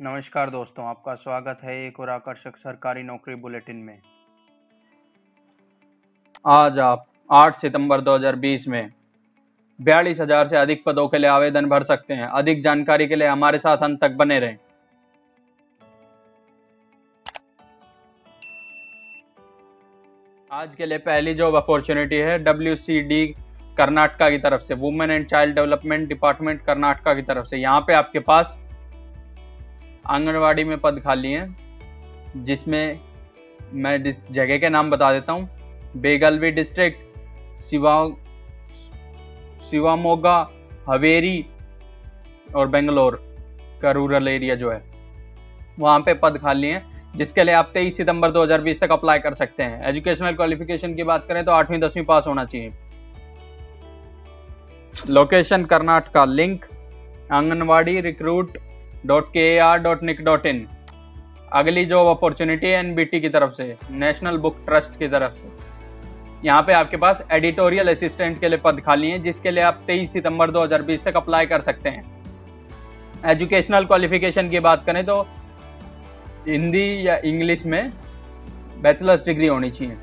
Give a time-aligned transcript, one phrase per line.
[0.00, 3.98] नमस्कार दोस्तों, आपका स्वागत है एक और आकर्षक सरकारी नौकरी बुलेटिन में।
[6.44, 8.90] आज आप 8 सितंबर 2020 में
[9.78, 13.28] बयालीस हज़ार से अधिक पदों के लिए आवेदन भर सकते हैं। अधिक जानकारी के लिए
[13.28, 14.58] हमारे साथ अंत तक बने रहें।
[20.50, 22.76] आज के लिए पहली जॉब अपॉर्चुनिटी है डब्ल्यू
[23.76, 27.94] कर्नाटका की तरफ़ से women and child development department Karnataka की तरफ़ से। यहाँ पे
[27.94, 28.56] आपके पास
[30.06, 33.00] आंगनवाड़ी में पद खाली हैं, जिसमें
[33.74, 35.48] मैं जगह के नाम बता देता हूँ।
[35.96, 37.96] बेगलवी डिस्ट्रिक्ट शिवा
[39.70, 40.36] शिवामोगा
[40.88, 41.46] हवेरी
[42.48, 43.18] और बेंगलोर
[43.82, 44.82] का रूरल एरिया जो है,
[45.78, 46.84] वहाँ पे पद खाली हैं,
[47.16, 51.26] जिसके लिए आप 23 सितंबर 2020 तक अप्लाई कर सकते हैं। एजुकेशनल क्वालिफिकेशन की बात
[51.28, 52.72] करें तो आठवीं, दसवीं पास होना चाहिए।
[55.10, 56.64] Location Karnataka, link,
[57.32, 58.58] anganwadi, recruit
[59.06, 60.66] dot K R dot nic dot in
[61.52, 65.50] अगली जॉब अपॉर्चुनिटी है एनबीटी की तरफ़ से नेशनल बुक ट्रस्ट की तरफ़ से।
[66.44, 70.12] यहाँ पे आपके पास एडिटोरियल असिस्टेंट के लिए पद खाली हैं, जिसके लिए आप 23
[70.12, 72.04] सितंबर 2020 तक अप्लाई कर सकते हैं।
[73.24, 75.20] एजुकेशनल क्वालिफिकेशन की बात करें तो
[76.48, 77.92] हिंदी या इंग्लिश में
[78.82, 79.96] बैचलर्स डिग्री होनी चाहिए।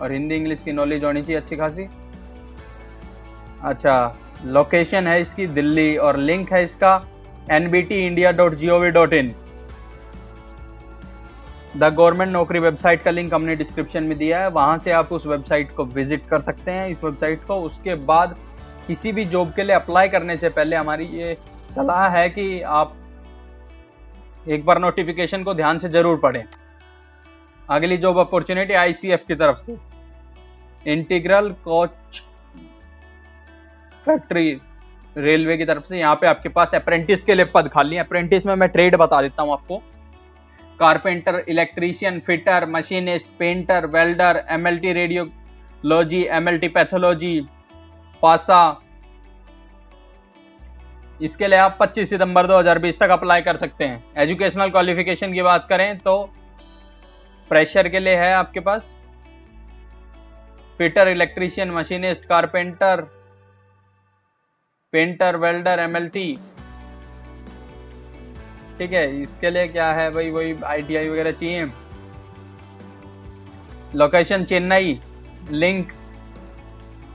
[0.00, 1.86] और हिंदी इंग्लिश की नॉलेज होनी चाहिए अच्छी खासी।
[3.62, 3.94] अच्छा
[4.44, 6.94] लोकेशन है इसकी दिल्ली और लिंक है इसका
[7.50, 9.34] NBT India dot G O V dot in
[11.76, 15.26] the government naukri website का लिंक हमने डिस्क्रिप्शन में दिया है, वहाँ से आप उस
[15.26, 18.36] वेबसाइट को विज़िट कर सकते हैं, इस वेबसाइट को। उसके बाद
[18.86, 21.36] किसी भी जॉब के लिए अप्लाई करने से पहले हमारी ये
[21.70, 22.96] सलाह है कि आप
[24.46, 26.44] एक बार नोटिफिकेशन को ध्यान से ज़रूर पढ़ें।
[27.68, 29.76] अगली जॉब अपॉर्चुनिटी आईसीएफ की तरफ़ से।
[30.86, 32.22] इंटीग्रल कोच
[34.06, 34.60] फैक्ट्री
[35.16, 38.46] रेलवे की तरफ़ से, यहाँ पे आपके पास अप्रेंटिस के लिए पद खाली है। अप्रेंटिस
[38.46, 39.82] में मैं ट्रेड बता देता हूँ आपको।
[40.80, 47.40] Carpenter electrician fitter machinist painter welder MLT radiology MLT pathology
[48.22, 48.78] पासा।
[51.20, 55.66] इसके लिए आप 25 सितंबर 2020 तक अप्लाई कर सकते हैं। एजुकेशनल क्वालिफिकेशन की बात
[55.68, 56.22] करें तो
[57.50, 58.94] प्रेशर के लिए है आपके पास।
[60.80, 63.06] Fitter electrician machinist carpenter
[64.92, 66.34] painter, welder MLT
[68.78, 71.66] ठीक है, इसके लिए क्या है भाई वही आईटीआई वगैरह चाहिए।
[73.94, 74.98] Location Chennai
[75.52, 75.92] link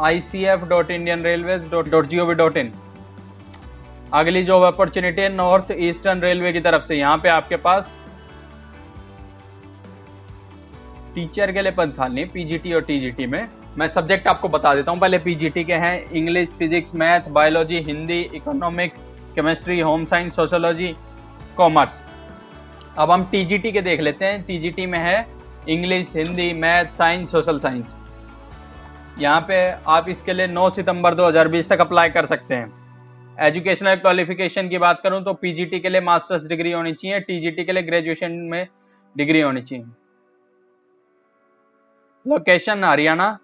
[0.00, 2.72] I C F dot Indian railway dot G O V dot in
[4.12, 7.96] अगली जॉब अपॉर्चुनिटी है नॉर्थ ईस्टर्न रेलवे की तरफ़ से, यहाँ पे आपके पास
[11.14, 13.46] टीचर के लिए पद खाली पीजीटी और टीजीटी में।
[13.78, 18.20] मैं सब्जेक्ट आपको बता देता हूँ। पहले पीजीटी के हैं English physics math biology Hindi
[18.34, 19.00] economics
[19.34, 20.94] chemistry home science sociology
[21.56, 22.02] commerce
[22.98, 25.26] अब हम टीजीटी के देख लेते हैं। टीजीटी में है
[25.68, 27.94] English Hindi math science social science
[29.18, 29.58] यहाँ पे
[29.88, 32.72] आप इसके लिए 9 सितंबर 2020 तक अप्लाई कर सकते हैं।
[33.38, 37.72] एजुकेशनल क्वालिफिकेशन की बात करूँ तो पीजीटी के लिए मास्टर्स डिग्री होनी चाहिए। टीजीटी के
[37.72, 38.66] लिए ग्रेजुएशन में
[39.16, 39.84] डिग्री होनी चाहिए।
[42.26, 43.38] Location Haryana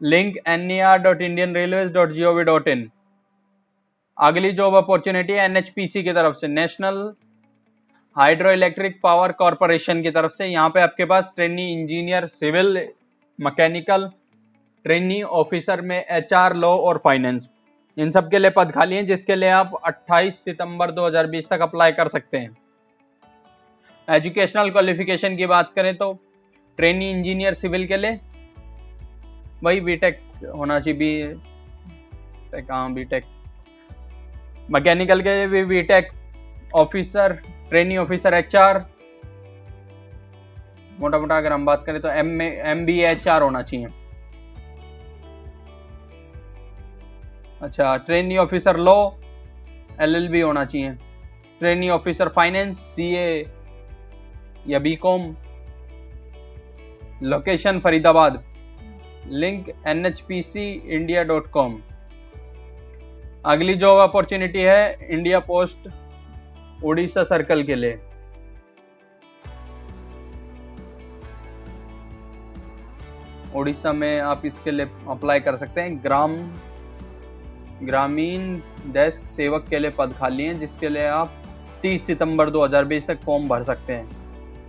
[0.00, 2.90] link N E R dot Indian railway dot G O V dot in
[4.18, 7.12] अगली जॉब अपॉर्चुनिटी है एनएचपीसी की तरफ़ से national
[8.16, 12.88] hydro electric power corporation की तरफ़ से। यहाँ पे आपके पास trainee engineer civil
[13.38, 14.08] mechanical
[14.84, 17.48] trainee officer में एचआर लॉ और फाइनेंस
[17.96, 21.92] इन सब के लिए पद खाली हैं, जिसके लिए आप 28 सितंबर 2020 तक अप्लाई
[21.92, 22.56] कर सकते हैं।
[24.08, 26.12] एजुकेशनल क्वालिफिकेशन की बात करें तो
[26.78, 28.18] ट्रेनी इंजीनियर सिविल के लिए
[29.62, 30.20] वही बीटेक
[30.56, 33.24] होना चाहिए बी कहाँ बीटेक
[34.68, 36.10] मैकेनिकल के भी BTech
[36.76, 37.32] officer
[37.68, 38.78] training officer H R
[41.00, 43.86] मोटा मोटा अगर हम बात करें तो M M B H R होना चाहिए।
[47.62, 48.98] अच्छा training officer law
[50.00, 50.90] L L B होना चाहिए।
[51.60, 53.46] Training officer finance C A
[54.68, 55.34] या B com
[57.22, 58.42] location Faridabad.
[59.26, 61.80] Link N H P C India dot com
[63.46, 65.88] अगली जॉब अपॉर्चुनिटी है इंडिया पोस्ट
[66.84, 67.98] उड़ीसा सर्कल के लिए।
[73.54, 76.36] उड़ीसा में आप इसके लिए अप्लाई कर सकते हैं। ग्राम,
[77.82, 78.54] ग्रामीण
[78.92, 81.42] डेस्क सेवक के लिए पद खाली हैं, जिसके लिए आप
[81.82, 84.08] 30 सितंबर 2020 तक फॉर्म भर सकते हैं।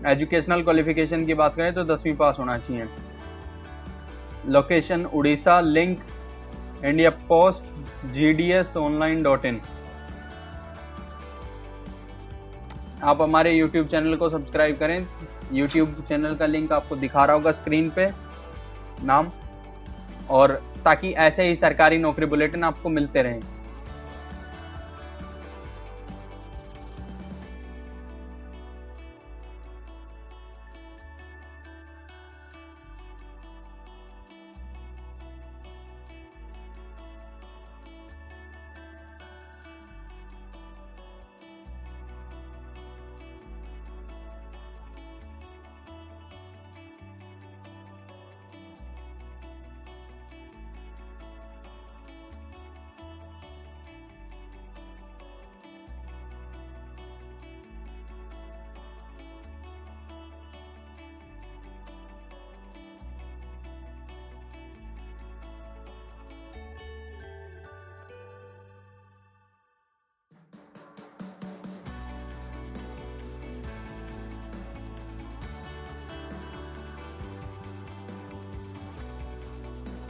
[0.07, 2.87] एजुकेशनल क्वालिफिकेशन की बात करें तो दसवीं पास होना चाहिए।
[4.47, 5.99] Location Orissa link
[6.85, 7.63] India post
[8.13, 9.61] G D S online dot in
[13.03, 15.05] आप हमारे यूट्यूब चैनल को सब्सक्राइब करें।
[15.53, 18.09] यूट्यूब चैनल का लिंक आपको दिखा रहा होगा स्क्रीन पे,
[19.03, 19.31] नाम,
[20.29, 20.51] और
[20.85, 23.41] ताकि ऐसे ही सरकारी नौकरी बुलेटिन आपको मिलते रहें।